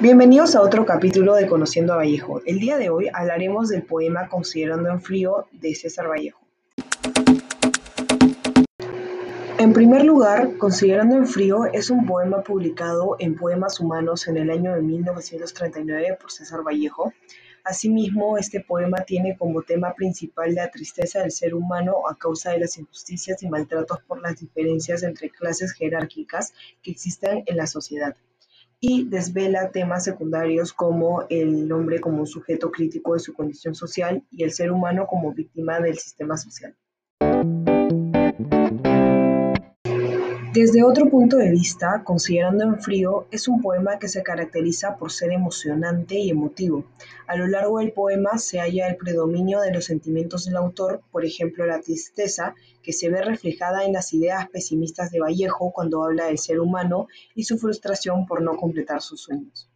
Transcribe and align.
Bienvenidos 0.00 0.54
a 0.54 0.62
otro 0.62 0.86
capítulo 0.86 1.34
de 1.34 1.48
Conociendo 1.48 1.92
a 1.92 1.96
Vallejo. 1.96 2.40
El 2.46 2.60
día 2.60 2.76
de 2.76 2.88
hoy 2.88 3.10
hablaremos 3.12 3.68
del 3.68 3.82
poema 3.82 4.28
Considerando 4.28 4.90
en 4.90 5.00
frío 5.00 5.48
de 5.50 5.74
César 5.74 6.08
Vallejo. 6.08 6.38
En 9.58 9.72
primer 9.72 10.04
lugar, 10.04 10.56
Considerando 10.56 11.16
en 11.16 11.26
frío 11.26 11.64
es 11.64 11.90
un 11.90 12.06
poema 12.06 12.42
publicado 12.42 13.16
en 13.18 13.34
Poemas 13.34 13.80
Humanos 13.80 14.28
en 14.28 14.36
el 14.36 14.50
año 14.50 14.72
de 14.72 14.82
1939 14.82 16.16
por 16.20 16.30
César 16.30 16.60
Vallejo. 16.64 17.12
Asimismo, 17.64 18.38
este 18.38 18.60
poema 18.60 18.98
tiene 18.98 19.36
como 19.36 19.62
tema 19.62 19.94
principal 19.94 20.54
la 20.54 20.70
tristeza 20.70 21.22
del 21.22 21.32
ser 21.32 21.56
humano 21.56 22.08
a 22.08 22.14
causa 22.14 22.52
de 22.52 22.60
las 22.60 22.78
injusticias 22.78 23.42
y 23.42 23.48
maltratos 23.48 23.98
por 24.06 24.22
las 24.22 24.38
diferencias 24.38 25.02
entre 25.02 25.28
clases 25.30 25.72
jerárquicas 25.72 26.54
que 26.84 26.92
existen 26.92 27.42
en 27.46 27.56
la 27.56 27.66
sociedad 27.66 28.14
y 28.80 29.04
desvela 29.08 29.70
temas 29.70 30.04
secundarios 30.04 30.72
como 30.72 31.24
el 31.28 31.70
hombre 31.72 32.00
como 32.00 32.26
sujeto 32.26 32.70
crítico 32.70 33.14
de 33.14 33.20
su 33.20 33.34
condición 33.34 33.74
social 33.74 34.22
y 34.30 34.44
el 34.44 34.52
ser 34.52 34.70
humano 34.70 35.06
como 35.06 35.32
víctima 35.32 35.80
del 35.80 35.98
sistema 35.98 36.36
social. 36.36 36.76
Desde 40.60 40.82
otro 40.82 41.08
punto 41.08 41.36
de 41.36 41.50
vista, 41.50 42.02
Considerando 42.02 42.64
en 42.64 42.80
frío 42.80 43.28
es 43.30 43.46
un 43.46 43.62
poema 43.62 44.00
que 44.00 44.08
se 44.08 44.24
caracteriza 44.24 44.96
por 44.96 45.12
ser 45.12 45.30
emocionante 45.30 46.16
y 46.18 46.30
emotivo. 46.30 46.84
A 47.28 47.36
lo 47.36 47.46
largo 47.46 47.78
del 47.78 47.92
poema 47.92 48.38
se 48.38 48.58
halla 48.58 48.88
el 48.88 48.96
predominio 48.96 49.60
de 49.60 49.72
los 49.72 49.84
sentimientos 49.84 50.46
del 50.46 50.56
autor, 50.56 51.00
por 51.12 51.24
ejemplo 51.24 51.64
la 51.64 51.80
tristeza, 51.80 52.56
que 52.82 52.92
se 52.92 53.08
ve 53.08 53.22
reflejada 53.22 53.84
en 53.84 53.92
las 53.92 54.12
ideas 54.12 54.48
pesimistas 54.48 55.12
de 55.12 55.20
Vallejo 55.20 55.70
cuando 55.70 56.02
habla 56.02 56.24
del 56.24 56.38
ser 56.38 56.58
humano 56.58 57.06
y 57.36 57.44
su 57.44 57.56
frustración 57.56 58.26
por 58.26 58.42
no 58.42 58.56
completar 58.56 59.00
sus 59.00 59.20
sueños. 59.20 59.70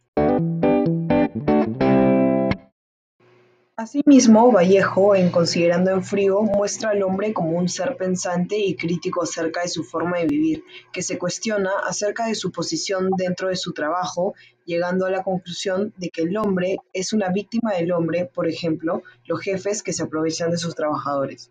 Asimismo, 3.75 4.51
Vallejo, 4.51 5.15
en 5.15 5.31
Considerando 5.31 5.89
en 5.89 6.03
frío, 6.03 6.43
muestra 6.43 6.91
al 6.91 7.01
hombre 7.01 7.33
como 7.33 7.57
un 7.57 7.67
ser 7.67 7.97
pensante 7.97 8.55
y 8.55 8.75
crítico 8.75 9.23
acerca 9.23 9.63
de 9.63 9.67
su 9.67 9.83
forma 9.83 10.19
de 10.19 10.27
vivir, 10.27 10.63
que 10.91 11.01
se 11.01 11.17
cuestiona 11.17 11.71
acerca 11.83 12.27
de 12.27 12.35
su 12.35 12.51
posición 12.51 13.09
dentro 13.17 13.47
de 13.47 13.55
su 13.55 13.73
trabajo, 13.73 14.35
llegando 14.63 15.07
a 15.07 15.09
la 15.09 15.23
conclusión 15.23 15.91
de 15.97 16.09
que 16.09 16.21
el 16.21 16.37
hombre 16.37 16.77
es 16.93 17.13
una 17.13 17.29
víctima 17.29 17.73
del 17.73 17.91
hombre, 17.93 18.29
por 18.31 18.47
ejemplo, 18.47 19.01
los 19.25 19.41
jefes 19.41 19.81
que 19.81 19.91
se 19.91 20.03
aprovechan 20.03 20.51
de 20.51 20.57
sus 20.57 20.75
trabajadores. 20.75 21.49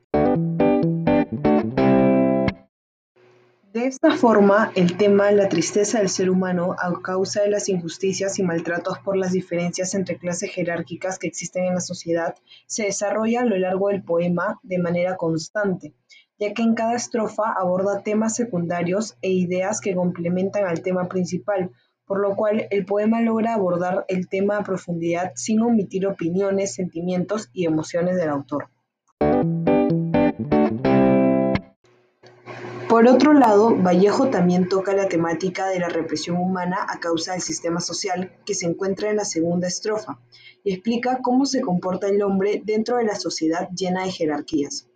De 3.72 3.86
esta 3.86 4.10
forma, 4.10 4.70
el 4.74 4.98
tema 4.98 5.30
la 5.32 5.48
tristeza 5.48 5.96
del 5.96 6.10
ser 6.10 6.28
humano 6.28 6.76
a 6.78 6.92
causa 7.00 7.40
de 7.40 7.48
las 7.48 7.70
injusticias 7.70 8.38
y 8.38 8.42
maltratos 8.42 8.98
por 8.98 9.16
las 9.16 9.32
diferencias 9.32 9.94
entre 9.94 10.18
clases 10.18 10.52
jerárquicas 10.52 11.18
que 11.18 11.26
existen 11.26 11.64
en 11.64 11.76
la 11.76 11.80
sociedad 11.80 12.34
se 12.66 12.82
desarrolla 12.82 13.40
a 13.40 13.44
lo 13.46 13.56
largo 13.56 13.88
del 13.88 14.02
poema 14.02 14.60
de 14.62 14.78
manera 14.78 15.16
constante, 15.16 15.94
ya 16.38 16.52
que 16.52 16.60
en 16.60 16.74
cada 16.74 16.94
estrofa 16.94 17.50
aborda 17.50 18.02
temas 18.02 18.36
secundarios 18.36 19.16
e 19.22 19.30
ideas 19.30 19.80
que 19.80 19.94
complementan 19.94 20.66
al 20.66 20.82
tema 20.82 21.08
principal, 21.08 21.70
por 22.04 22.20
lo 22.20 22.36
cual 22.36 22.66
el 22.68 22.84
poema 22.84 23.22
logra 23.22 23.54
abordar 23.54 24.04
el 24.08 24.28
tema 24.28 24.58
a 24.58 24.64
profundidad 24.64 25.32
sin 25.34 25.62
omitir 25.62 26.06
opiniones, 26.06 26.74
sentimientos 26.74 27.48
y 27.54 27.64
emociones 27.64 28.16
del 28.16 28.28
autor. 28.28 28.68
Por 32.92 33.08
otro 33.08 33.32
lado, 33.32 33.74
Vallejo 33.74 34.28
también 34.28 34.68
toca 34.68 34.92
la 34.92 35.08
temática 35.08 35.66
de 35.66 35.80
la 35.80 35.88
represión 35.88 36.36
humana 36.36 36.84
a 36.86 37.00
causa 37.00 37.32
del 37.32 37.40
sistema 37.40 37.80
social 37.80 38.36
que 38.44 38.52
se 38.52 38.66
encuentra 38.66 39.08
en 39.08 39.16
la 39.16 39.24
segunda 39.24 39.66
estrofa 39.66 40.20
y 40.62 40.74
explica 40.74 41.20
cómo 41.22 41.46
se 41.46 41.62
comporta 41.62 42.08
el 42.08 42.20
hombre 42.20 42.60
dentro 42.62 42.98
de 42.98 43.04
la 43.04 43.14
sociedad 43.14 43.70
llena 43.70 44.04
de 44.04 44.10
jerarquías. 44.10 44.88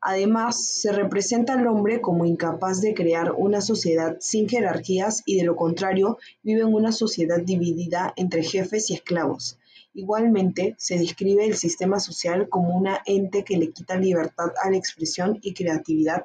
Además, 0.00 0.64
se 0.64 0.92
representa 0.92 1.54
al 1.54 1.66
hombre 1.66 2.00
como 2.00 2.24
incapaz 2.24 2.82
de 2.82 2.94
crear 2.94 3.32
una 3.32 3.60
sociedad 3.60 4.16
sin 4.20 4.48
jerarquías 4.48 5.24
y 5.26 5.36
de 5.36 5.42
lo 5.42 5.56
contrario 5.56 6.18
vive 6.44 6.60
en 6.60 6.72
una 6.72 6.92
sociedad 6.92 7.40
dividida 7.40 8.12
entre 8.14 8.44
jefes 8.44 8.90
y 8.90 8.94
esclavos. 8.94 9.58
Igualmente, 9.92 10.76
se 10.78 10.98
describe 10.98 11.46
el 11.46 11.56
sistema 11.56 11.98
social 11.98 12.48
como 12.48 12.76
una 12.76 13.00
ente 13.06 13.42
que 13.42 13.56
le 13.56 13.72
quita 13.72 13.96
libertad 13.96 14.52
a 14.62 14.70
la 14.70 14.76
expresión 14.76 15.40
y 15.42 15.52
creatividad 15.52 16.22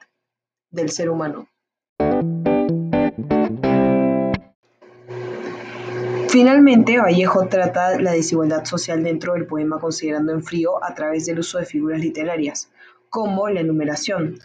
del 0.75 0.90
ser 0.91 1.09
humano. 1.09 1.47
Finalmente, 6.30 7.00
Vallejo 7.00 7.47
trata 7.47 7.97
la 7.97 8.12
desigualdad 8.12 8.66
social 8.66 9.02
dentro 9.02 9.34
del 9.34 9.47
poema 9.47 9.80
considerando 9.80 10.34
en 10.34 10.44
frío 10.44 10.84
a 10.84 10.94
través 10.94 11.25
del 11.25 11.40
uso 11.40 11.59
de 11.59 11.66
figuras 11.66 12.02
literarias, 12.02 12.69
como 13.09 13.47
la 13.47 13.62
enumeración. 13.62 14.38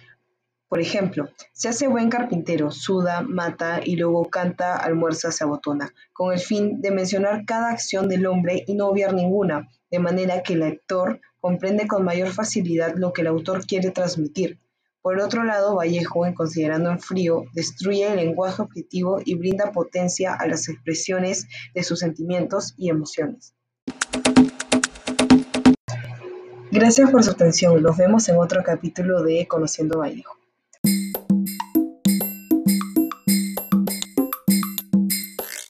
Por 0.68 0.80
ejemplo, 0.80 1.30
se 1.52 1.68
hace 1.68 1.88
buen 1.88 2.08
carpintero, 2.08 2.70
suda, 2.70 3.22
mata 3.22 3.80
y 3.84 3.96
luego 3.96 4.30
canta, 4.30 4.76
almuerza, 4.76 5.32
se 5.32 5.42
abotona, 5.42 5.92
con 6.12 6.32
el 6.32 6.38
fin 6.38 6.80
de 6.80 6.92
mencionar 6.92 7.44
cada 7.44 7.70
acción 7.70 8.08
del 8.08 8.26
hombre 8.26 8.62
y 8.68 8.74
no 8.74 8.86
obviar 8.86 9.12
ninguna, 9.12 9.68
de 9.90 9.98
manera 9.98 10.44
que 10.44 10.52
el 10.52 10.60
lector 10.60 11.20
comprende 11.40 11.88
con 11.88 12.04
mayor 12.04 12.28
facilidad 12.28 12.94
lo 12.94 13.12
que 13.12 13.22
el 13.22 13.26
autor 13.26 13.66
quiere 13.66 13.90
transmitir. 13.90 14.60
Por 15.02 15.18
otro 15.18 15.44
lado, 15.44 15.76
Vallejo, 15.76 16.26
en 16.26 16.34
Considerando 16.34 16.90
en 16.90 17.00
frío, 17.00 17.44
destruye 17.54 18.06
el 18.06 18.16
lenguaje 18.16 18.60
objetivo 18.60 19.18
y 19.24 19.34
brinda 19.34 19.72
potencia 19.72 20.34
a 20.34 20.46
las 20.46 20.68
expresiones 20.68 21.46
de 21.74 21.82
sus 21.82 22.00
sentimientos 22.00 22.74
y 22.76 22.90
emociones. 22.90 23.54
Gracias 26.70 27.10
por 27.10 27.24
su 27.24 27.30
atención. 27.30 27.82
Nos 27.82 27.96
vemos 27.96 28.28
en 28.28 28.36
otro 28.36 28.62
capítulo 28.62 29.22
de 29.22 29.48
Conociendo 29.48 30.00
Vallejo. 30.00 30.39